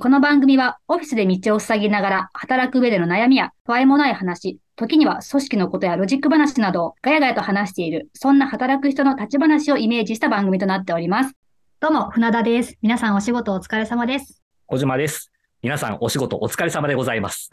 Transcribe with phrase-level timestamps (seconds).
[0.00, 11.34] この番組はオフィスで道を塞ぎながら働く上での悩みや不安もない話、時には組織のことやロジック話などをガヤガヤと話している、そんな働く人の立ち話をイメージした番組となっております。
[11.80, 12.78] どうも、船田です。
[12.80, 14.40] 皆さんお仕事お疲れ様です。
[14.66, 15.32] 小島です。
[15.62, 17.50] 皆さんお仕事お疲れ様でございます。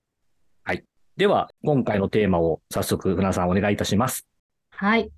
[0.64, 0.84] はい。
[1.18, 4.27] では、今回のテーマを早速、船田さんお願いいたします。
[4.70, 5.09] はい。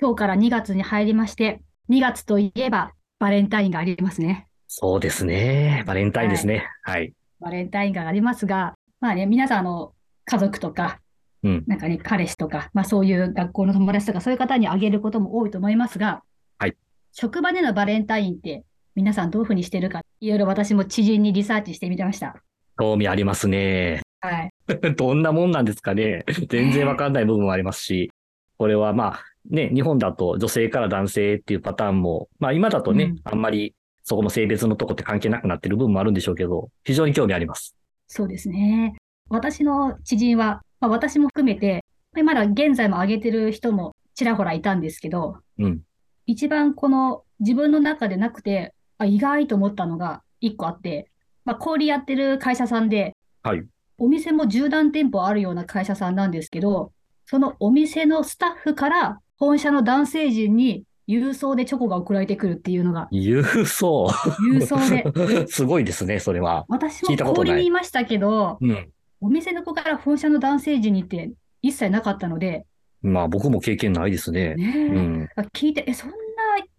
[0.00, 1.60] 今日から2月に入りまして、
[1.90, 2.90] 2月といえば
[3.20, 4.48] バレンタインがありますね。
[4.74, 5.84] そうですね。
[5.86, 6.66] バレンタインですね。
[6.82, 7.12] はい。
[7.40, 9.92] バレンタインがありますが、まあね、皆さんあの
[10.24, 10.98] 家族とか、
[11.42, 11.64] うん。
[11.66, 16.22] なんかね、彼氏とか、まあそういう学校の友達とか、そういう方にあげることも多いと思いますが、
[16.58, 16.76] はい。
[17.12, 22.42] 職場でのバレンタインって皆さんどういうふうにしてるか、いろいろ私も知人にリサーチしてみてました。
[22.78, 24.00] 興味ありますね。
[24.22, 24.50] はい。
[24.96, 26.24] どんなもんなんですかね。
[26.48, 28.10] 全然わかんない部分もありますし、
[28.56, 33.74] これはまあ、ね、日本だと女性から男性っていうパターンも、まあ今だとね、うんあんまり
[34.04, 37.74] そこの性別のとこって関係なくなってる部分もあるんでしょうけど、非常に興味あります。
[38.08, 38.94] そうですね。
[39.28, 41.84] 私の知人は、まあ、私も含めて、
[42.24, 45.80] まだ現在も挙げてる人もちらほらいたんですけど、うん。
[46.26, 51.10] 一番この自分の中でなくて、あ、意外と思ったのが一個あって、
[51.44, 53.64] まあ、小売やってる会社さんで、はい。
[53.98, 56.92] お店も10段店舗あるような会社さんなんですけど、
[57.26, 64.06] そのお店のスタッフから本社の男性陣に郵送でチョコが送られてくるっていうのが、郵送。
[64.40, 64.78] 郵送
[65.26, 65.46] で。
[65.48, 66.64] すごいですね、それは。
[66.68, 68.90] 私も聞いたことない小売にいましたけど、うん。
[69.20, 72.66] お店の子から本社の男性陣にって一切なかったので、
[73.02, 74.54] まあ僕も経験ないですね。
[74.54, 75.28] ねえうん。
[75.52, 76.16] 聞いて、え、そんな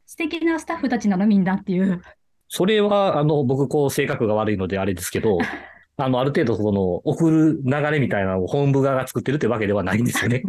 [0.05, 2.01] 素敵なスタッフたちなのみんなっていう。
[2.47, 5.39] それは、あの、僕、こう、性格が悪いのであれですけど、
[5.97, 10.43] あの、ある程度、その、送る流れみたいなのを本部側が作ってるってわけではないんですよね。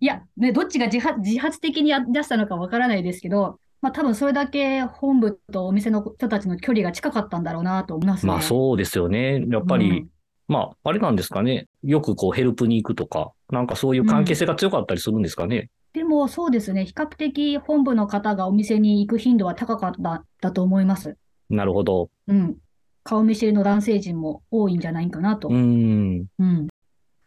[0.00, 8.32] いや、ね、どっちが自発、自発的にや出したのかわからないですけど、まあ多分それだけ本部とお店の人たちの距離が近かったんだろうなと思いますね。
[8.32, 9.44] まあ、そうですよね。
[9.48, 10.08] やっぱり、うん
[10.48, 11.66] まあ、あれなんですかね。
[11.82, 15.70] よくこう、ヘルプに行くとか、なんかそういう関係性が強かったりするんですかね。
[15.94, 21.16] でもそうですね、比較的本部の方がお店に行く頻度は高かっただと思います。
[21.48, 22.10] なるほど。
[22.28, 22.56] うん。
[23.04, 25.48] 顔見知りの男性陣も多いんじゃないかなと。
[25.48, 26.26] うーん。
[26.38, 26.68] うん。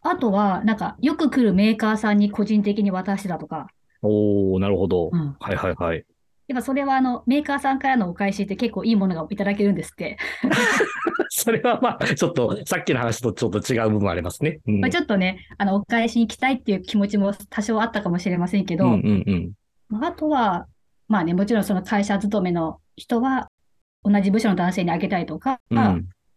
[0.02, 3.68] あとは、なんか、よく来るメーカーさんに個人的に渡してたとか、
[4.02, 5.10] おー、なるほど。
[5.12, 5.36] うん。
[5.40, 6.04] はいはいはい。
[6.48, 10.16] やっぱそれはあの、メーカーさんからのお返しって結構いいものがいただけるんですって。
[11.28, 14.60] それはまあ、ちょっと、さっきの話とちょっと違う部分ありますね。
[14.66, 14.80] うん。
[14.80, 18.86] まあ、ちょっとね、あの、お返しに行きたいっていう気持ちも多少あったかもしれませんけど、
[20.00, 20.66] あとは、
[21.08, 23.48] まあね、もちろんその会社勤めの人は、
[24.06, 25.76] 同じ部署の男性にあげたりとか、うん。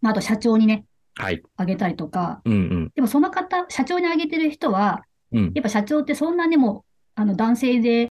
[0.01, 0.85] まあ、あと社長にね、
[1.15, 1.41] はい。
[1.55, 2.91] あげたりとか、うんうん。
[2.95, 5.51] でもその方、社長にあげてる人は、うん。
[5.53, 6.83] やっぱ社長ってそんなにも、
[7.15, 8.09] あの、男性で、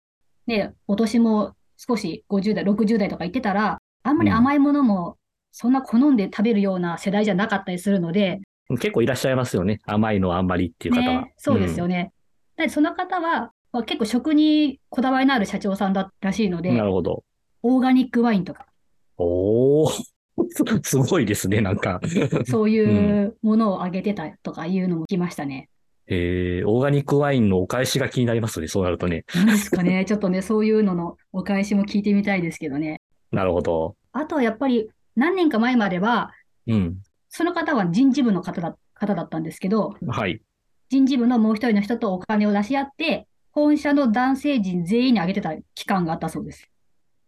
[0.46, 5.16] ね、お年も少し50代、60代とか言ってたら、あんまり甘いものも、
[5.52, 9.80] そんな好んで食べるような世代じゃなかったりするので、結構いらっしゃいますよね。
[9.84, 11.22] 甘いのはあんまりっていう方は。
[11.22, 12.12] ね、そうですよね。
[12.56, 16.62] で、その方は、まあ結構食にこだわりのある社長さんだったらしいのうん。
[16.62, 17.22] でな、るほど。
[17.62, 18.66] オーガニックワインとか、
[19.18, 19.90] おー。
[20.50, 22.00] す すごいですね、なんか。
[22.46, 25.68] そういうものをあげてたとかいうのも聞きましたね。
[26.06, 29.24] えー、オーガニックワインのお返しが気になりますね、そうなるとね。
[29.34, 30.04] なんですかね。
[30.04, 33.00] ちょっとね、そういうののお返しも聞いてみたいですけどね。
[33.30, 33.96] なるほど。
[34.12, 36.32] あとはやっぱり何年か前までは、
[36.66, 36.98] うん。
[37.28, 40.42] その方は人事部の方だ、方だったんですけど、はい。
[40.90, 46.68] 人事部のもう一人の人とお金を出し合って、本社の男性陣全員にあげてた期間があったそうです。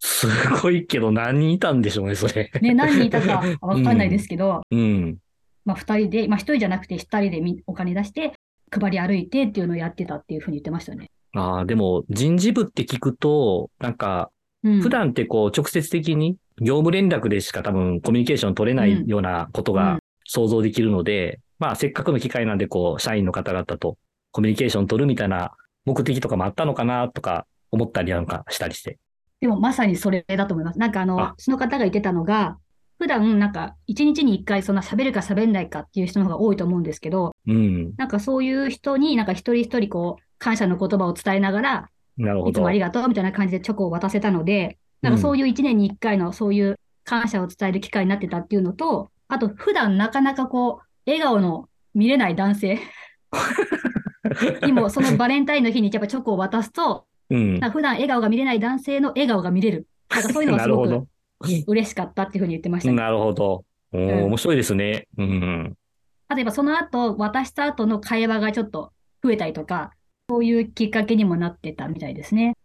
[0.06, 0.28] す
[0.62, 2.50] ごいけど何人いたんでしょうね、それ。
[2.62, 5.18] ね、何人いたかわかんないですけど、うん。
[5.64, 8.32] まあ二人で、まあ一人じゃなくて二人でみお金出して、
[8.70, 11.10] 配り歩いてっていうのをやってたっていうふうに言ってましたね。
[11.34, 14.30] ああ、でも人事部って聞くと、なんか、
[14.62, 14.80] うん。
[14.80, 23.96] 普段ってこう直接的に業務連絡でしか多分コミュニケーション取れなうんいようなことがうん想像できるので、まあせっかくの機会なんでこう社員の方々と
[24.32, 25.52] コミュニケーション取るみたいな
[25.84, 28.98] 目的とかもあったのかなとか思ったりなんかしたりして。
[29.41, 30.78] でもまさにそれだと思います。
[30.78, 32.59] なんかあの、あその方が言ってたのが、
[32.98, 37.94] 普段なんか一日に一回そんな喋るか喋んないかっていう人の方が多いと思うんですけど、うん。
[37.97, 42.72] なんかそういう人になんか一人一人こう、感謝の言葉を伝えながら、なるほどいつもあ。
[42.72, 52.78] りがとうみたいな感じでチョコを渡せたので、なんかそういう一年に一回のそういう感謝を伝える機会になってたっていうのと、あと普段なかなかこう、笑顔の見れない男性
[54.65, 57.60] にもそのバレンタインの日にやっぱチョコを渡すと、うん。
[57.60, 59.86] 普段笑顔が見れない男性の笑顔が見れる。
[60.10, 61.06] なんかそういうのが すごく。
[61.66, 62.96] 嬉しかったっていうふうに言ってましたね。
[62.96, 63.64] なるほど。
[63.92, 65.06] おーうん面白いですね。
[65.18, 65.76] うん。
[66.28, 68.92] あとやっぱその後、渡した後の会話がちょっと
[69.22, 69.92] 増えたりとか、
[70.28, 72.56] そういうきっかけにもなってたみたいですね。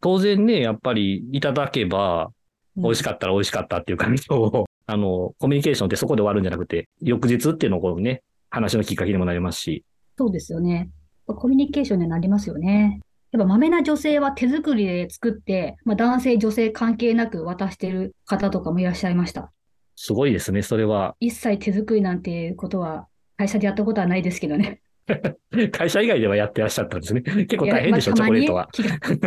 [0.00, 2.30] 当然ね、やっぱりいただけば、
[2.76, 9.84] 美味しかったら美味しかったっていう感想を あの、コミュニケーションってそこで終わるんじゃなくて、翌日っていうのをね、話のきっかけにもなりますし。
[10.18, 10.90] そうですよね。
[11.26, 13.00] コミュニケーションになりますよね。
[13.34, 19.50] やっぱ、まめな女性は手作りで作って、まあ、男性、女性関係なく渡してる方とかもいらっしゃいました。
[19.96, 21.16] すごいですね、それは。
[21.18, 24.80] 一切手作りなんていうことは、会社でやったことはないですけどね。
[25.72, 27.22] 会社以外ではやってらっしゃったんですね。
[27.22, 28.68] 結構大変でしょ、チョまあコレートは。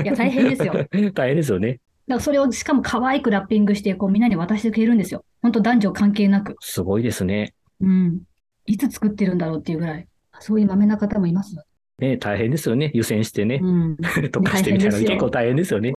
[0.02, 0.72] いや、大変ですよ。
[0.74, 1.82] だ か大変ですよね。
[2.08, 5.26] らそれをしかも可愛くラッピングして、こうみんなに渡してくれるんですよ。
[5.42, 6.56] 本当男女関係なく。
[6.62, 7.54] すごいですね。
[7.82, 8.22] うん。
[8.68, 10.08] いつ作ってるんだろうっていうぐらい。
[10.40, 11.64] そういうまめな方もいますよ。
[12.00, 12.92] ね、大変ですよね。
[12.94, 13.60] 湯煎してね。
[13.62, 13.98] うん。
[14.32, 14.98] とかしてみたいな。
[14.98, 15.94] 結構大変ですよね。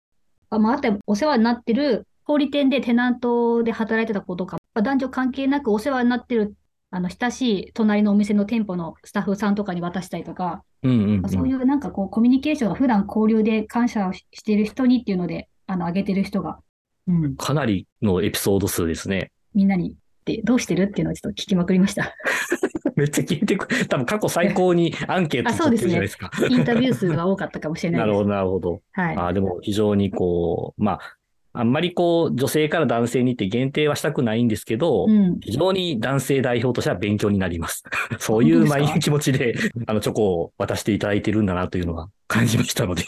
[0.50, 6.54] あ、まあ、あとお世話になってる小売店でテナントで働いてた子とか、まあ男女関係なくお世話になってる、
[6.90, 11.28] あの、親しい隣のお店の店舗のスタッフさんとかに渡したりとか、うんうん、うん。
[11.28, 16.60] そういうなんかこう、コミュニケーションが普段交流で感謝をししている人にっていうので、あの、あげてる人が、
[17.06, 19.32] うん、かなりのエピソード数ですね。
[19.54, 19.96] みんなに、で、
[20.44, 22.14] どうしてるっていうのをちょっと聞きまくりました。
[22.96, 26.30] めっちゃ聞いてく多分過去最高にアンケート取ってるじゃないですか。
[26.48, 28.06] インタビュー数が多かったかもしれないです。
[28.06, 28.80] なるほど、なるほど。
[28.92, 29.16] はい。
[29.16, 31.00] あでも非常にこう、まあ、
[31.52, 35.40] あんまりこう、女性から男性にって限定はしたくないんですけど、うん。
[35.40, 37.82] 非常に男性代表としては勉強になります。
[38.20, 39.54] そういう毎日気持ちで、
[39.86, 43.02] あの、チョコを渡していただいてるんだなというのは感じましたので。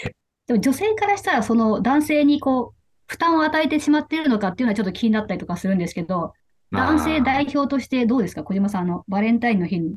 [0.46, 6.32] でも女性からしたら、その男性にこう、負担を与えてしまっているのかっていうのはちょっと気になったりとかするんですけど、
[6.72, 8.42] 男性代表としてどうですか？
[8.44, 9.96] 小島さん、あの、バレンタインの日に。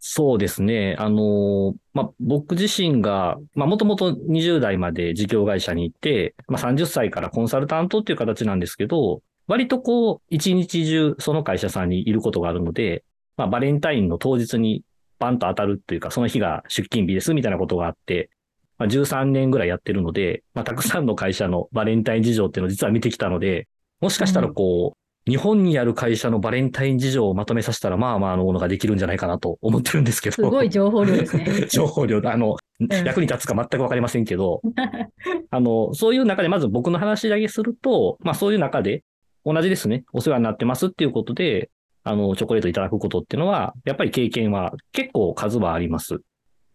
[0.00, 0.96] そうですね。
[0.98, 13.02] あの、まあ、僕自身が、まあ、もともと20代まで事業会社にいて、まあ、30歳からコンサルタントっていう形なんですけど、割とこう、一日中その会社さんにいることがあるので、
[13.36, 14.82] まあ、バレンタインの当日に
[15.18, 18.30] バンと当たるっていうか、その日が出勤日ですみたいなことがあって、
[18.78, 23.66] まあ、13年ぐらいやってるので、まあ、たくさんの会社のバレンタイン事情っていうのを実は見てきたので、
[24.00, 30.34] もしかしたらこう、日本にある会社のバレンタイン事情をまとめさせたら、まあまあのものができるんじゃないかなと思ってるんですけど。
[30.34, 31.66] すごい情報量ですね。
[31.68, 32.32] 情報量だ。
[32.32, 34.62] あの、ん役に立つか全くわかりませんけど、
[35.50, 39.04] あの、そういう中でまず僕の話だけすると、まあそういう中で
[39.44, 41.68] 同じですね、お世話になってますっていうことで、
[42.04, 46.20] あの、チョコレートいただくことっていうのは、やっぱり経験は結構数はあります。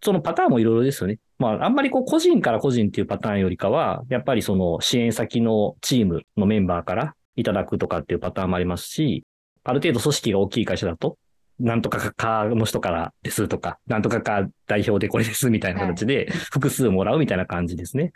[0.03, 1.17] そのパターンもいろいろですよね。
[1.39, 9.25] まあ、あんまりこう個人から個人っていうパターンよりかは、やっぱりその支援先のチームのメンバーからいただくとかっていうパターンもありますし、
[9.63, 11.17] ある程度組織が大きい会社だと、
[11.59, 18.11] なんとかかの人からですとか、なんとかか代表でこれですみたいな形で複数もらうみたいな感じですね。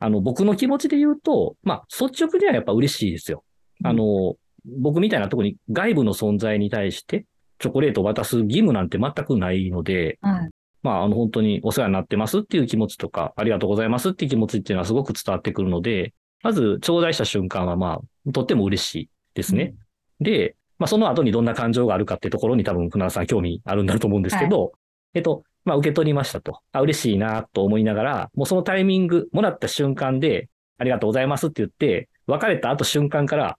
[0.00, 3.44] あの、僕の気持ちで言うと、まあ、率直にはやっぱ嬉しいですよ。
[3.84, 4.36] あの、
[4.80, 7.26] 僕みたいな特に外部の存在に対して
[7.58, 10.50] チョコレートを渡す義務なんて全くないので、はい。
[10.82, 19.74] まあ、あの、本当にお世話になってますっていう気持ちとか、ありがとうございますっていう気持ちっていうのはすごく伝わってくるので、まず、頂戴した瞬間は、まあ、とっても嬉しいですね。
[20.20, 24.72] で、まあ、その後にどんな感情があるかっていうところに多分、船田さん興味あるんだと思うんですけど、
[25.14, 26.60] えっと、まあ、受け取りましたと。
[26.72, 30.48] あ、嬉しいなと思いながら、もうそのタイミング、もらった瞬間で、
[30.78, 33.58] ありがとうございますって言って、別れた後瞬間から、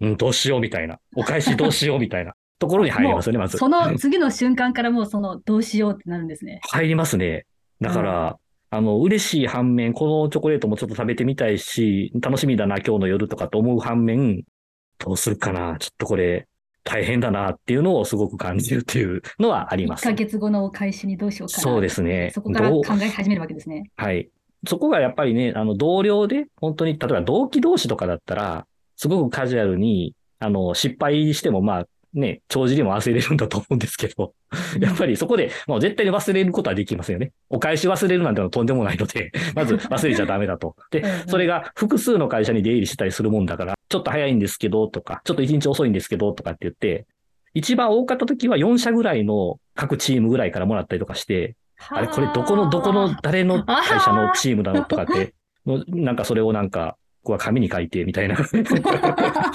[0.00, 0.98] うん、どうしようみたいな。
[1.16, 3.58] お返しどうしようみたいな ところに入りますよね、まず。
[3.58, 6.60] その次の瞬間からもうその、どうしようってなるんですね。
[6.70, 7.46] 入りますね。
[7.80, 8.38] だから、
[8.70, 14.44] あの、嬉しい反面、このチョコレートもちょっと食べてみたいし、楽しみだな、今日の夜とかと思う反面、
[14.98, 16.46] どうするかな、ちょっとこれ、
[16.84, 20.12] 大変だなっていうのをすごく感じるっていうのはありま1すヶ。
[20.12, 21.62] 月後のお返しにどうしようかな。
[21.62, 22.30] そうですね。
[22.32, 23.90] そこから考え始めるわけですね。
[23.96, 24.30] はい。
[24.66, 28.66] そこがやっぱりね、あの、同僚で、本当に、例えば同期同士とかだったら、
[28.96, 34.34] すごくカジュアルに、あの、失敗しても、まあ、ね、帳尻も忘れるんだと思うんですけど、
[34.80, 37.32] やっぱりそこで、もう絶対に忘れることはできませんよね。
[37.48, 40.74] お返し忘れるなんてのはとんでもないので、 まず忘れちゃダメだと。
[40.90, 47.06] でそれが複数の会社に出入りしたりするもんだから、ちょっと早いんですけど、とか、ちょっと一日遅いんですけど、とかって言って、
[47.54, 51.56] 一番多かった時は4社ぐらいの各チームぐらいからもらったりとかして、
[51.88, 52.00] あ。
[52.00, 55.34] れ、これどこの、どこの、誰の会社のチームだろうとかって、
[55.66, 56.96] のなんかそれをなんか、
[57.30, 58.62] は紙に書いてみたいな、 付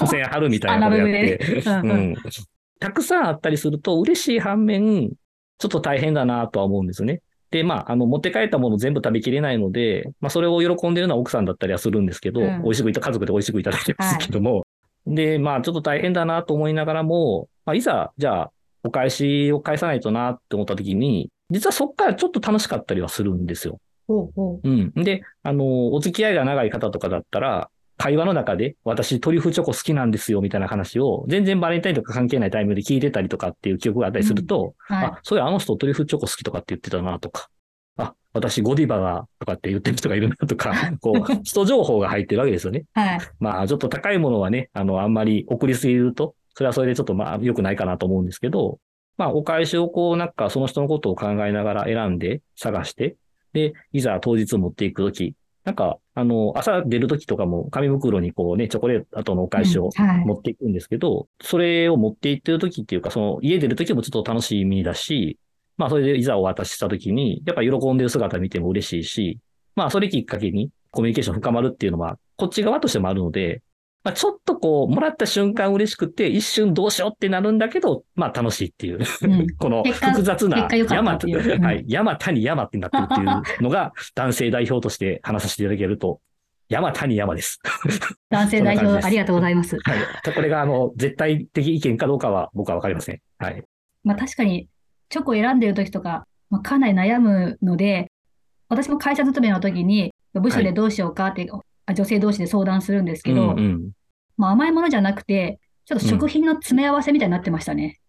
[0.06, 2.14] 箋貼るみたいなことやって、うん。
[2.78, 5.10] たくさんあったりすると嬉しい反面、
[5.58, 7.22] ちょっと大変だなとは思うんですね。
[7.50, 12.62] で、まあ、あの、持って帰ったもの全部食べきれないので、まあ、それを喜んでるのは奥さんだったりはするんですけど、うん。
[12.62, 14.66] 美味しくいた、家族で美味しくいただいてますけども、
[15.06, 18.50] で、まあ、ちょっと大変だなと思いながらも、まあ、いざ、じゃあ、
[18.82, 23.80] お返しを返さないとなって思った時に、実はそっからちょっと楽しかったりはするんですよ。
[24.06, 24.68] ほうほう。
[24.68, 24.92] うん。
[24.94, 35.04] で、あの、お付き合いが長い方とかだったら、会話の中で、私トリュフチョコ好きなんですよ、みたいな話を、全然バレンタインとか関係ないタイミングで聞いてたりとかっていう記憶があったりすると、はい。
[35.06, 37.48] あ、そういや、あの人トリュフチョコ好きとかって言ってたな、とか。
[37.96, 42.84] あ、私ゴディバが、とかって言ってる人がいるな、とか、 こう、人情報が入ってるわけですよね。
[42.92, 43.18] はい。
[43.40, 48.78] まあ、ちょっと高いものはね、あの、あんまり送りすぎると、それはそれでちょっとまあ良くないかなと思うんですけど、
[49.18, 53.16] まあお返しをこうなんかその人のことを考えながら選んで探して、
[53.56, 55.34] で、いざ当日持っていくとき、
[55.64, 59.90] なんか、あの、朝出るときとかも紙袋にこうね、チョコレートのお返しを
[60.24, 65.38] 持っていくんですけど、うんはい、それを持っていってるときっていうか、その家出るときもちょっと楽しみだし、
[65.76, 69.38] まあそれでいざお渡ししたときに、やっぱ喜んでる姿見ても嬉しいし、
[69.74, 73.62] まあそれきっかけにコミュニケーション深まるっていうのは、こっち側としてもあるので、
[74.06, 83.24] まあ、ちょっとこう、もらった瞬間嬉しくて、一瞬どうしようってなるんだけど、まあ楽しいっていう、うん、 この複雑な山、はい、山谷山ってなってるってい
[83.58, 86.20] うのが、 男性代表として話させていただけると、
[86.68, 87.60] 山谷山です。
[88.30, 89.76] 男性代表、ありがとうございます。
[89.82, 90.32] はい。
[90.32, 93.18] これが、あの、絶対的意見かどうかは僕はわかりません。
[93.38, 93.64] はい。
[94.04, 94.68] まあ確かに、
[95.08, 98.12] チョコ選んでる時とか、まあ、かなり悩むので、
[98.68, 101.60] 私も会社勤めの時に、部署でどうしようかって、はい、
[101.94, 103.90] 女性同士で相談するんですけど、うんうん、
[104.36, 108.00] まあ、甘いものじゃなくて、ちょっと食品の詰め合わせみたいになってましたね。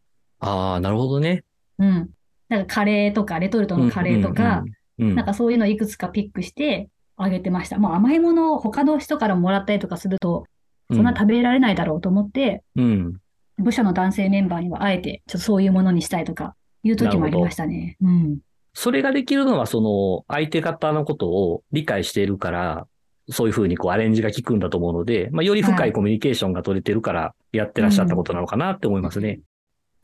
[0.42, 1.44] うん、ああ、なるほどね。
[1.78, 2.10] うん。
[2.50, 4.64] なんかカレーとか、レトルトのカレーとか、
[4.98, 7.78] なんかそういうのいくつかピックしてあげてました。
[7.78, 10.46] もう甘いものを他の人からもらったりとかすると、
[10.92, 13.14] そんな食べられないだろうと思って、うん、
[13.58, 17.98] 部署の男性メンバーにはあえて、ちょっとそういうものにしたいとか、いう時もありましたね。
[18.02, 18.40] うん。
[18.74, 22.88] それができるのは、その、相手方のことを理解しているから、
[23.30, 29.30] そういうふうにこうアレンジが効くんだと思うので、まあ、より深いコミュニケーションが取れてるからやってらっしゃったことなのかなって思いますね。
[29.30, 29.42] うん、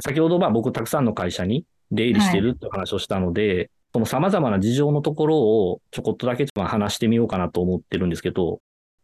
[0.04, 8.60] 先ほどまあ僕たくさんの会社に出入りしてるって話をしたので、はい、その様々な事情のところをちょこっとだけまあ話してみようかなと思ってるんですけど、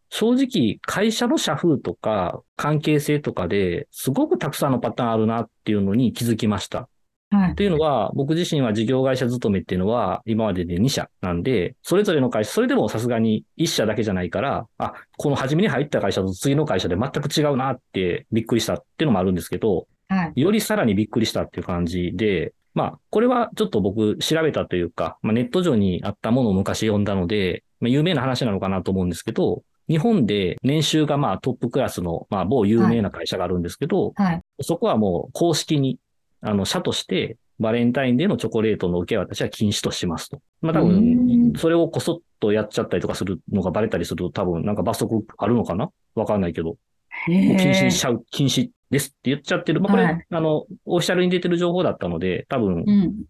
[0.09, 6.89] 正直会社の社風とか関係性とかですごくたくさんのパターンあるなっていうのに気づきました。
[7.31, 7.55] はい。
[7.55, 20.41] というのは、僕自身は事業会社勤めっていうのは、今までで2社なんで、それぞれの会社、それでもさすがに1社だけじゃないから、あ、この初めに入った会社と次の会社で全く違うなってびっくりしたっていうのもあるんですけど、はい。
[20.41, 35.97] よりさらにびっくりしたっていう感じで、まあ、これはちょっと僕調べたというか、まあ、ネット上にあったものを昔読んだので、まあ、有名な話なのかなと思うんですけど、日本で年収がまあトップクラスの、まあ某有名な会社があるんですけど、はい、そこはもう公式に
[36.41, 40.41] あの、社として、バレンタインデーのチョコレートの受け渡しは禁止としますと。
[40.61, 45.89] まあ多分、それをこそっとやっちゃったりとかするのがバレたりすると多分なんか罰則あるのかな？
[46.15, 46.77] わかんないけど。
[47.25, 49.81] 禁止にしちゃう、禁止ですって言っちゃってる。
[49.81, 52.85] まあこれ、はい、あの、オフィシャルに出てる情報だったので、多分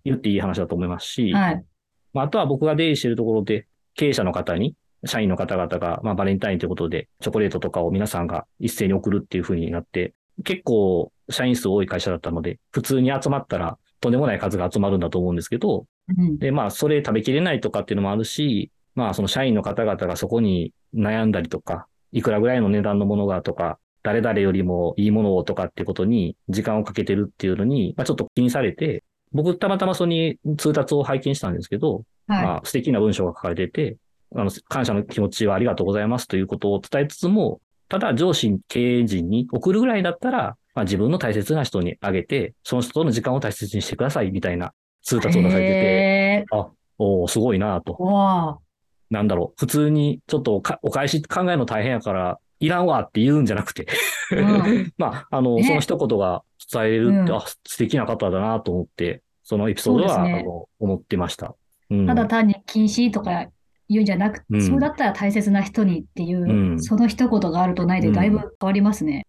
[0.05, 1.63] 言っていい話だと思いますし、はい、
[2.13, 4.75] まああとは僕が出入りしているところで、経営者の方に、
[5.05, 15.85] 社員の方々が、まあバレンタインということで、チョコレートとかを皆さんが一斉に送るっていう風になって、結構社員数多い会社だったので、普通に集まったらとんでもない数が集まるんだと思うんですけど、
[16.17, 33.97] うん、で、まあ、それ食べきれないとかっていうのもあるし、まあ、その社員の方々がそこに悩んだりとか、いくらぐらいの値段のものがとか、誰々よりもいいものをとかっていうことに時間をかけてるっていうのに、まあ、ちょっと気にされて、僕たまたまそに通達を拝見したんですけど、はい、まあ、素敵な文章が書かれてて、
[34.35, 46.69] あの、感謝の気持ちはありがとうございますということを伝えつつも、ただ上司、経営陣に送るぐらいだったら、まあ、自分の大切な人にあげて、その人との時間を大切にしてくださいみたいな通達を出されてて、あ、
[46.99, 48.61] おすごいなと。
[49.09, 53.87] なんだろう、普通にちょっとお返し考えるの大変やから、いらんわって言うんじゃなくて。
[54.31, 61.55] うん、 まあ、あの、その一言が伝えれるって、うん、あ、素敵な方だなと思って、そのエピソードは、ね、あの思ってました。
[61.89, 63.47] うん、ただ単に禁止とか
[63.89, 69.25] 言うんじゃなくて、うん、そうだったら大切な人にっていう、その一言があるとないでだいぶ変わりますね。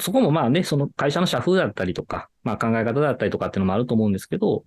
[0.00, 4.64] そこもまあね、その会社の社風だったりとか、まあ考え方だったりとかっていうのもあると思うんですけど、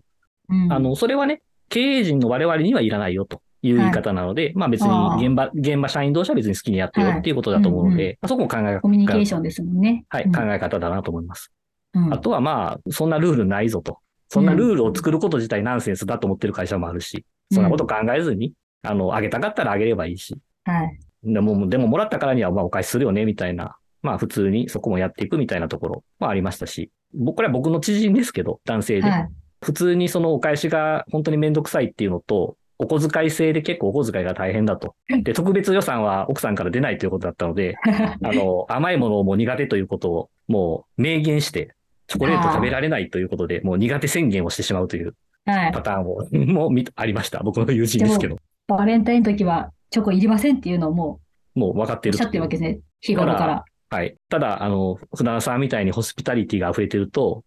[0.50, 8.82] うん、あの、それはね、経営陣の我々にはいらないよという言い方なので、はい、まあ別に現場、現場社員同士は別に好きにやってよっていうことだと思うので、はいうんうん、そこも考え方。
[8.82, 10.06] コミュニケーションですもんね。
[10.10, 11.52] はい、うん、考え方だなと思います。
[11.94, 14.00] うん、あとはまあ、そんなルールないぞと。
[14.30, 18.54] そんなルールを作ること自体ナンセンスだと思ってる会社もあるし、そんなこと考えずに、
[18.88, 20.36] あの、あげたかったらあげればいいし。
[20.64, 21.00] はい。
[21.24, 29.10] でも、でももらったからにはまあお返しするよね、みたいなまあ普通にそこもやっていくみたいなところもありましたし、僕ら僕の知人ですけど、男性で。
[29.10, 29.30] はい、
[29.62, 34.96] 普通にそのお返しが本当にめんどくさいっていうのと、お小遣い制で結構お小遣いが大変だと。
[35.24, 37.76] で、特別予算は奥さんから出ないということだったので、
[38.24, 41.74] あの、甘いものをもう苦手ということをもう明言して、
[42.08, 45.16] チョコレート食べられないということで、もう苦手宣言をしてしまうという
[45.46, 47.42] パターンを、 はい、もありました。
[47.44, 48.38] 僕の友人ですけど。
[48.68, 51.20] バレンタインの時はチョコいりませんっていうのをも
[51.56, 52.16] う、もう分かってる。
[52.16, 52.80] おっしゃってるわけですね。
[53.02, 53.66] 日頃から。
[53.90, 54.16] はい。
[54.30, 57.44] ただ、あの、船田さんみたいにホスピタリティが溢れてると、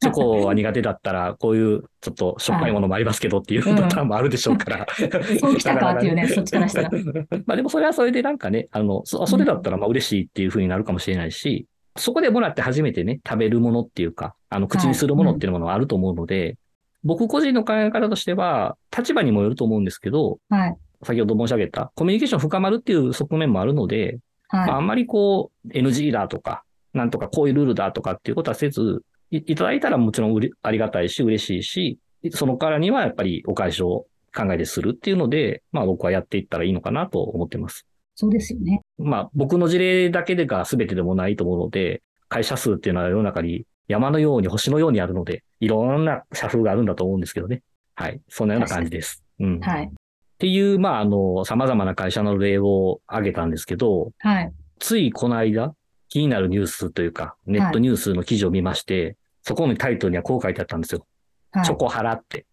[0.00, 4.86] チョコは苦手だったら、 こういうちょっとしょっぱいものもありますけどっていうパターンもあるでしょうから。
[5.38, 6.90] そうきたかっていうね、そっちからしたら。
[7.46, 11.66] まあでもそれはそれでなんかね、あの、そそれだったらまあ嬉しいっていうふうになるかもしれないし、
[11.96, 16.56] そこでもらって初めてね、食べるものっていうか、あの、口にするものっていうものがあると思うので、
[17.04, 20.76] 僕個人の考え方としては、立場にもよると思うんですけど、はい。
[21.02, 24.18] 先ほど申し上げた、コミュニケーション深まるっていう側面もあるので、
[24.48, 24.66] はい。
[24.68, 31.98] まあ、あんまりこう、NG だとか、なんとかこういうルールだとかっていうことはせず、いいただいたらもちろんうれありがたいし、嬉しいし、
[32.30, 37.86] そのからにはやっぱりお返しを考えでするっていうので、まあ僕はやっていったらいいのかなと思ってます。
[38.14, 38.80] そうですよね。
[38.98, 47.62] まあ僕の事例だけでが全てでもないと思うので、会社数っていうのは世の中に山のように星のようにあるので、いろんな社風があるんだと思うんですけどね。
[47.94, 48.20] はい。
[48.28, 49.24] そんなような感じです。
[49.40, 49.56] うん。
[49.56, 49.90] っはい。
[50.38, 54.52] ていう、まああの、様々な会社の例を挙げたんですけど、はい。
[54.78, 55.74] ついこの間、
[56.08, 61.06] 気になるニュースというか、ネットニュースの記事を見まして、そこのタイトルにはこう書いてあったんですよ。
[61.52, 61.64] はい。
[61.64, 62.46] チョコハラって。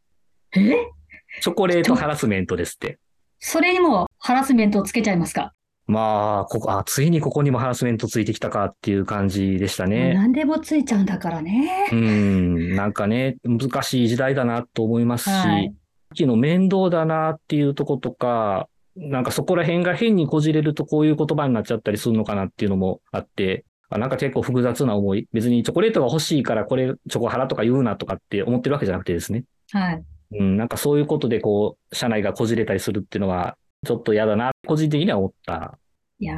[0.56, 0.74] え？
[1.42, 3.00] チョコレートハラスメントですって。
[3.40, 5.54] それにもハラスメントをつけちゃいますか？
[5.92, 10.14] まあ、ここ、あ、ついにここにもハラスメントついてきたかっていう感じでしたね。
[10.14, 11.90] 何でもついちゃうんだからね。
[11.92, 15.74] うん、なんかね、難しい時代だなと思いますし、はい
[16.14, 25.28] 昨日面倒だなっていうとことか、なんかそこら辺が変にこじれるとこういう言葉になっちゃったりするのかなっていうのもあって、あなんか結構複雑な思い。
[25.34, 29.46] 別にチョコレートが欲しいからこれチョコハラとか言うなとかって思ってるわけじゃなくてですね。
[29.72, 30.04] はい。
[30.34, 35.78] うん、なんかそういうことでこう、社内がこじれたりするっていうのは、ちょっと嫌だな、個人的には思った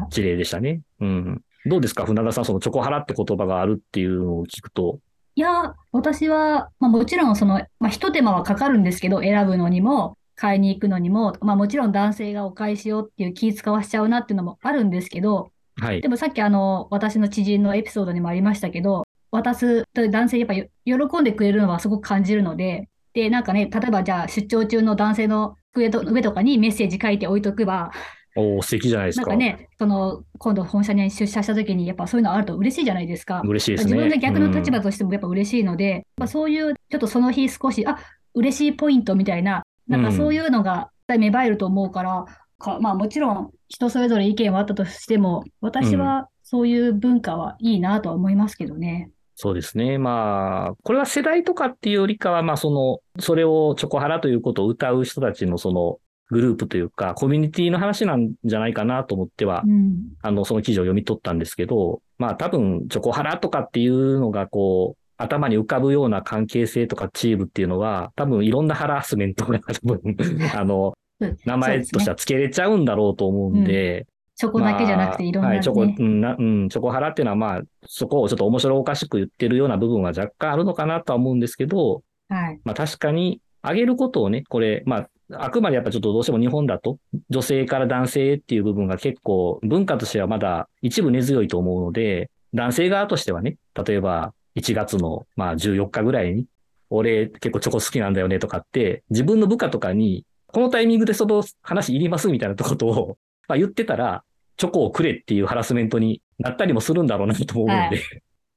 [0.09, 0.81] 事例でしたね。
[1.01, 1.41] うん。
[1.65, 2.05] どうですか？
[2.05, 4.99] 船田さん、そのチョコハラって言葉があるっていうのを聞くと。
[5.35, 16.07] いや、私は、まあもちろんその、まあ一手間はかかるんですけど、選ぶのにも、買いに行くのにも、まあもちろん男性がお返しをっていう気使わしちゃうなっていうのもあるんですけど、はいで。
[16.07, 27.91] もさっきあの、私の知人のエピソードにもありましたけど、渡すと男性やっぱよ喜んでくれるのはすごく感じるので、で、なんかね、例えばじゃあ出張中の男性の机と上とかにメッセージ書いて置いとけば、
[28.35, 29.27] おー素敵じゃないですか。
[29.29, 33.41] なんかね、その、今度本社に出社した時にやっぱそういうのあると嬉しいじゃないですか。
[33.45, 33.93] 嬉しいですね。
[33.93, 37.99] 自分が逆の立うん場としてもやっぱ嬉しいので、やっぱそういうちょっとその日少し、あ、
[38.33, 42.25] 嬉しいポイントみたいな、なんかそういうのが芽生えると思うから、
[42.57, 49.11] かまあもちろん人それぞれ意見はあったとしても、私はそういう文化はいいなとは思いますけどね。
[49.35, 49.97] そうですね。
[49.97, 59.95] まあ、これは世代とかっていうよりかは、まあその、それをチョコハラということを歌う人たちのそのグループというか、コミュニティの話なんじゃないかなと思ってはう、ん。
[60.21, 70.17] あの、その記事を読み取ったんですけど、まあ多分、チョコハラとかっていうのがこう、頭に浮かぶような関係性とかチームっていうのは、多分いろんなハラスメントが多分、
[70.55, 76.03] あの、 うん名前としては付けれちゃうんだろうと思うんで、チョコだけじゃなくていろんなまあはい、チョコ、ねう。
[76.03, 82.59] ん、なうん、チョコハラっていうのはまあ、そこをちょっと面白おかしく言ってるような部分は若干あるのかなとは思うんですけど、はい。
[82.63, 96.45] まあ確かに、あげることをね、これ、まあ、あくまでやっぱちょっとどうしても日本だと、女性から男性っていう部分が結構文化としてはまだ一部根強いと思うので、男性側としてはね、例えば1月のまあ14日ぐらいに、
[96.89, 103.17] 俺結構チョコ好きなんだよねとかって、自分の部下とかに、このタイミングでその話いりますみたいなことを、
[103.47, 104.23] まあ、言ってたら、
[104.57, 107.99] チョコをくれっていうハラスメントになったりもするんだろうなと思うので、はい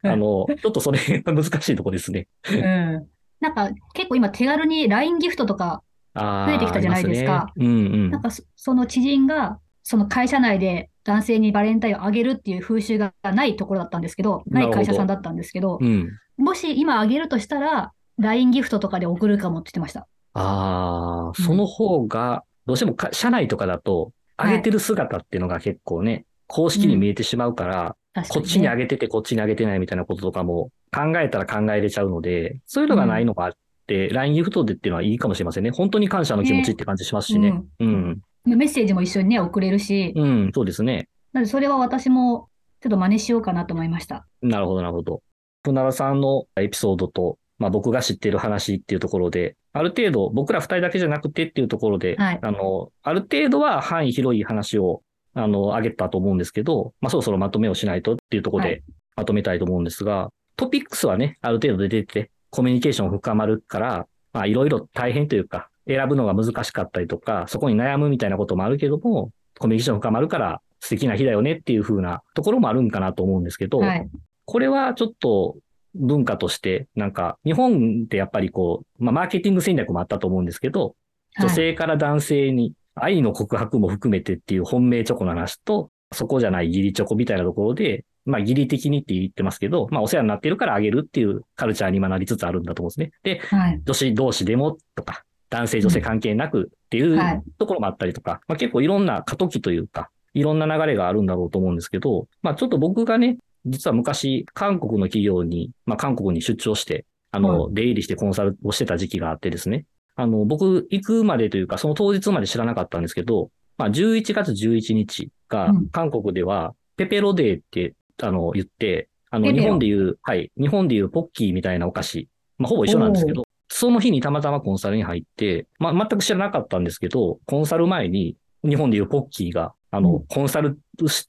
[0.05, 2.29] あの、ちょっとそれが 難しいとこですね。
[2.51, 3.07] うん。
[3.41, 5.83] なんか結構今手軽に LINE ギフトとか、
[6.15, 7.67] 増えてきたじゃないですかすね。
[7.67, 8.11] うんうん。
[8.11, 16.09] なんかそその知人が、その会社内で男性にバレンタインをあげるっていう風習がないところだったんですけど、ない会社さんだったんですけど、うん。
[16.37, 20.07] もし今あげるとしたら、LINE ギフトとかで送るかもって言ってました。
[20.35, 28.77] ああ、うんその方が、どうしてもか社内とかだと、はい上げてる姿っていうのが結構ね、公式に見えてしまうから、確かにこっちに上ね。
[28.83, 33.53] げてて、こっちに上げてないみたいなこととかも考えたら考えれちゃうので、そういうのがないのがあっ
[33.87, 35.71] て、LINE ギフトでっていうのはいいかもしれませんね。
[35.71, 37.63] 本当に感謝の気持ちって感じしますしね。
[37.81, 38.21] うん。
[38.45, 41.09] メッセージも一緒にね、送れるし、うん、そうですね。
[41.33, 42.49] なのでそれは私も
[42.81, 44.27] ちょっと真似しようかなと思いました。
[44.43, 45.23] なるほど、なるほど。
[45.65, 55.03] 船田さんのエピソードと、まあ僕が知ってる話っていうところで、ある程度、僕ら二人だけじゃなくてっていうところで、はいあの、ある程度は範囲広い話を、
[55.35, 58.83] あの、あげたと思うんですけど、まあそろそろまとめをしないとっていうところはで
[59.17, 74.09] まとめたいと思うんですが、トピックスはね、ある程度で出て、コミュニケーション深まるから、まあいろいろ大変というか、選ぶのが難しかったりとか、そこに悩むみたいなこともあるけども、コミュニケーション深まるから素敵な日だよねっていう風なところもあるんかなと思うんですけど、はい。
[74.47, 75.57] これはちょっと
[75.99, 80.95] 文化として、なんか、日本ってやっぱりこう、まあ、マーケティング戦略もあったと思うんですけど、
[81.41, 93.13] 女性から男性に愛の告白も含めてっていう本命チョコの話と、そこじゃない義理チョコみたいなところで、まあ、義理的にって言ってますけど、まあ、お世話になってるからあげるっていうカルチャーに今なりつつあるんだと思うんですね。
[93.23, 93.71] で、はい。
[93.71, 93.83] はい。
[93.85, 109.85] 女子同士でもとか、男性女性関係なくっていうはいところもあったりとか、まあ、結構いろんな過渡期というか、いろんな流れがあるんだろうと思うんですけど、まあちょっと僕がね、実は昔、韓国の企業に、まあ、韓国に出張して、あの、出入りしてコンサルをしてた時期があってですね。
[110.15, 130.79] あの、僕、行くまでというか、その当日まで知らなかったんですけど、まあ、11月11日がうん、韓国では、ペペロデーって、あの、言って、あの、日本でいう、はい、日本でいうポッキーみたいなお菓子、まあ、ほぼ一緒なんですけど、その日にたまたまコンサルに入って、まあ、全く知らなかったんですけど、コンサル前に、日本でいうポッキーが、あの、うんコンサル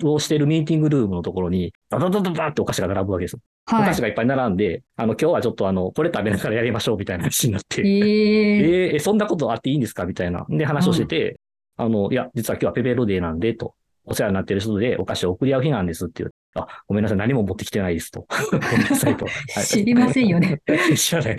[0.03, 3.37] をしているミーティングルームのところに、ダダダダダってお菓子が並ぶわけです。
[3.71, 4.01] おはい菓子。
[4.01, 10.05] がいっぱい並んで、あの、今日はちょっとあの、これ食べながらやりましょうみたいな話になって、えー、えーえ、そんなことあっていいんですか？
[10.05, 10.45] みたいな。
[10.49, 11.39] で、話をしてて、
[11.75, 13.73] あの、いや、実は今日はペペロデーなんで、と。
[14.07, 16.31] お世話になってる人でお菓子を送り合う日なんですっていう。
[16.55, 18.25] あ、ごめんなさい、何も持ってきてないですと。
[18.51, 19.25] ごめんなさいと。
[19.25, 20.61] はい知りませんよね。
[20.95, 21.37] 知らない。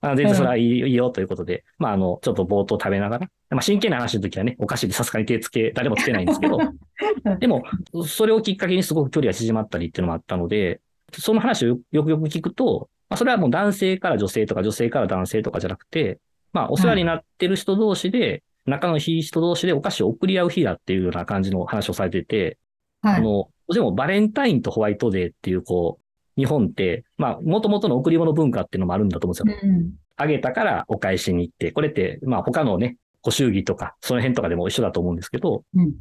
[0.00, 6.58] あ全然それはいいよということで、まあ、あの、ちょっと冒頭食べながら、まあ、真剣な話の時はね、お菓子でさすがに手つけ、誰もつけないんですけど、
[7.38, 7.62] でも、
[8.06, 10.80] それをきっかけにすごく距離が縮まったりっていうのもあったので、
[11.12, 16.18] その話をよよくよく聞くと、まあ、それはもう男性から女性とか女性から男性とかじゃなくて、
[16.52, 22.58] まあ、お世話になってる人同士で、仲のいい人同士でお菓子を送り合う日だっていうような感じの話をされてて、
[23.02, 23.16] はい。
[23.16, 29.70] あの、でもバレンタインとホワイトデーっていう、こう、日本って、まあ、元々の贈り物文化っていうのもあるんだと思うんですよ。
[29.72, 29.92] うん。
[30.16, 35.94] あげたからお返しに行って、これって、まあ他のね、ご祝儀とか、その辺とかでも一緒だと思うんですけど、うん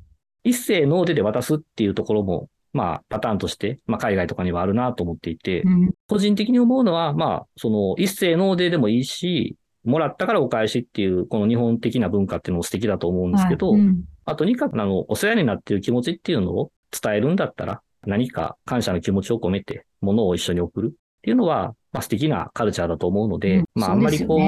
[0.47, 5.91] 一斉ノーデで渡すっていうところも、まあパターンとして、まあ海外とかにはあるなと思っていて、うん。
[6.07, 14.03] 個人的に思うのは、まあ、その一斉ノーデでもいいし、もらったからお返しっていう、この日本的な文化っていうのも素敵だと思うんですけど、はいうん。
[14.25, 24.39] あとにかく、あの、お世話になっている気持ちっていうのを伝えるんだったら、何か感謝の気持ちを込めて、物を一緒に送るっていうのは、まあ素敵なカルチャーだと思うので、うんまああんまりこう、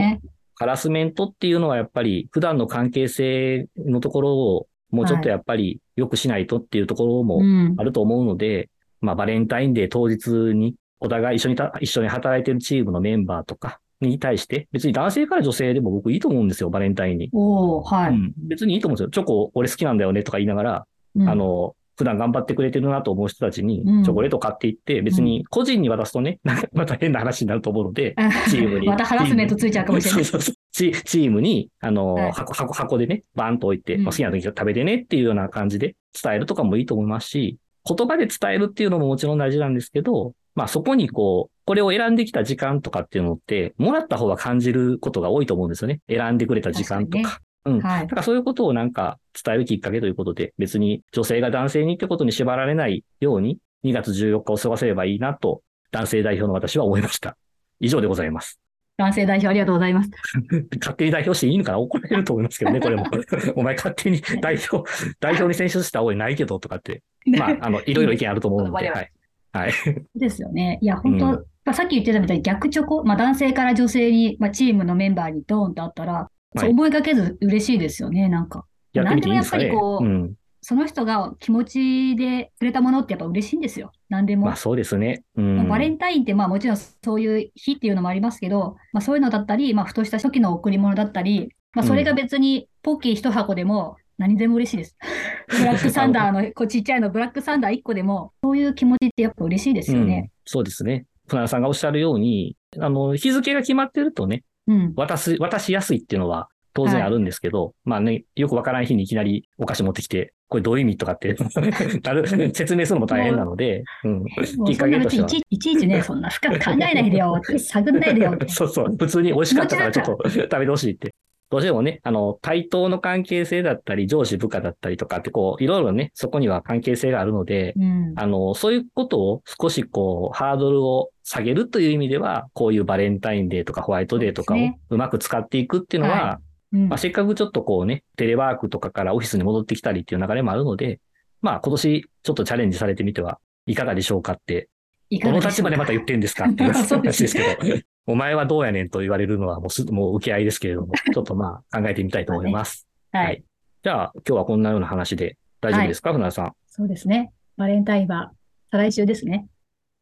[0.56, 7.76] ハラスメントっていうのはやっぱり普段の関係性のところをもうちょっとやっぱり良くしないとっていうところもうん。
[7.78, 8.70] あると思うので、
[9.02, 17.30] まあバレンタインデー当日にお互い一緒にた、一緒に働いてるチームのメンバーとかに対して、別に男性から女性でも僕いいと思うんですよ、バレンタインに。
[17.34, 18.12] おー、はい。
[18.12, 19.10] うん、別にいいと思うんですよ。
[19.10, 28.16] チョコ俺好きなんだよねとか言いながら、うんあ、の、普段頑張ってくれてるなと思う人たちにうんチョコレート買っていって、別に個人に渡すとね、 なんかまた変な話になると思うので、
[28.50, 28.86] チームに。
[28.88, 30.26] またハラスメントついちゃうかもしれない。
[30.26, 30.56] そうそうそう。
[30.72, 37.58] チチームに、あの、はい箱、箱、箱でね、バーンと置いて、好きな時に食べてねっていうような感じで伝えるとかもいいと思いますし、
[37.88, 46.02] 言葉で伝えるっていうのももちろん大事なんですけど、まあそこにこう、これを選んできた時間とかっていうのって、もらった方が感じることが多いと思うんですよね。
[46.10, 47.30] 選んでくれた時間とか。
[47.30, 47.80] 確うん。
[47.80, 57.38] はいだからそういうことをなんか伝えるきっかけということで、別に女性が男性にってことに縛られないように、2月14日を過ごせればいいなと、男性代表の私は思いました。
[57.80, 58.60] 以上でございます。
[58.98, 60.10] 男性代表ありがとうございます。
[60.82, 63.06] 勝手に代表していいのかな怒られると思いますけどね、これも。
[63.56, 64.90] お前勝手に代表、
[65.20, 67.04] 代表に選出した覚えないけどとかって。
[67.28, 69.12] まあ、あの、いろいろ意見あると思うので、 はい。
[69.52, 69.72] はい。
[70.16, 70.80] ですよね。
[70.82, 71.32] いや、本当、うん
[71.66, 78.66] まあ、さっき言ってたみたいに逆チョコ、まあ、男性から女性に、まあ、チームのメンバーにドーンとあったら、そう思いがけず嬉しいですよね、なんか。
[78.94, 79.72] やってみていいんですかね。
[79.72, 80.34] もやっぱりこううん。
[80.62, 83.92] その人が気持ちでくれたものってやっぱ嬉しいんですよ。
[84.10, 84.48] 何でも。
[84.48, 85.24] まあそうですね。
[85.36, 85.58] うん。
[85.58, 94.98] まあバレンタインってまあもちろんそういう日っていうのもありますけど、まあそういうのだったり、まあふとした初期の贈り物だったり、まあそれが別にポッキー一箱でも何でも嬉しいです。
[95.48, 100.32] ブラックサンダーのこうちっちゃいのブラックサンダー1個でも、そういう気持ちってやっぱ嬉しいですようんね。
[100.46, 101.06] そうですね。
[101.28, 104.94] 船田さんがおっしゃるように、あの、日付が決まってるとね、うん。
[104.96, 111.36] 渡す、渡しやすいっていうのは当然あるんですけど、まあね、よくわからん日にいきなりお菓子持ってきて、これどういう意味とかって
[112.54, 114.20] 説明するのも大変なので、うん。
[114.58, 115.28] もきっかけとしては。
[115.28, 118.38] 別にいちいちね、そんな深く考えないでよ探んないでよ。
[118.48, 118.96] そうそう。
[118.98, 121.14] 普通に美味しかったからちょっと食べてほしいって。
[121.50, 128.14] どうしてもね、あの、対等の関係性だったり、上司部下だったりとかって、こう、いろいろね、そこには関係性があるので、うん。
[128.18, 136.40] あの、そういうことを少しこう、ハードルを下げるという意味では、こういうバレンタインデーとかホワイトデーとかをそうまく使っていくっていうのは、は
[136.74, 136.90] うん。
[136.90, 141.00] まあ、せっかくちょっとこうね、テレワークとかからオフィスに戻ってきたりっていう流れもあるので、
[141.42, 144.70] まあ今年ちょっとチャレンジされてみてはいかがでしょうかって、
[145.10, 152.88] いかどの立場でまた言ってんですかっていう 話ですけど、お前はどうやねんと言われるのはもうすもう受け合いですけれども、 ちょっとまあ考えてみたいと思います。
[153.12, 153.44] ははいい。
[153.84, 156.54] じゃあ今日はこんなような話で大丈夫ですか、船田さん？
[156.68, 157.32] そうですね。
[157.58, 158.32] バレンタインは
[158.72, 159.48] 再来週ですね。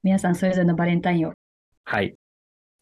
[0.03, 1.33] 皆さんそれぞれのバレンタインを。
[1.83, 2.15] はい。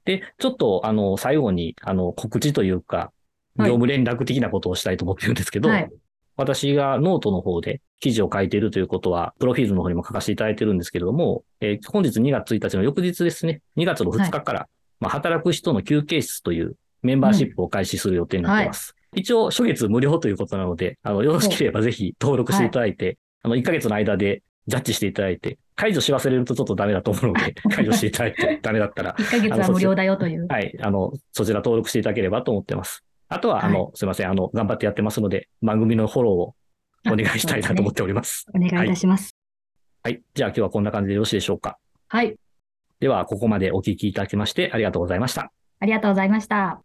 [0.06, 3.10] で、ちょっとあの、最後にあの、告知というか、はい
[3.56, 5.90] 業務連絡的なことをしたいと思ってるんですけど、はい。
[6.36, 14.68] 私がノートの方で記事を書いているということは、プロフィールの方にも書かせていただいてるんですけれども、えー本日2月1日の翌日ですね、2月の2日から、
[15.04, 18.96] まあ、働く人の休憩室というメンバーシップを開始する予定になっています。
[19.16, 30.48] 一応、初月無料ということなので、あの、よろしければぜひ登録していただいて、あの、1ヶ月の間でジャッジしていただいて、解除し忘れるとちょっとダメだと思うので、 解除していただいてダメだったら、1ヶ月は無料だよという。
[30.48, 33.04] はい、あの、そちら登録していただければと思ってます。
[33.28, 36.56] あとは、あの、すいません、あの、頑張ってやってますので、番組のフォローを
[37.12, 38.46] お願いしたいなと思っております。
[38.56, 39.36] お願いいたします。
[40.04, 40.22] はい。
[40.34, 41.78] じゃあ今日はこんな感じでよろしいでしょうか。
[42.08, 42.36] はい。
[43.04, 45.52] では、ここまでお聞きいただきましてありがとうございました。
[45.82, 46.82] ありがとうございました。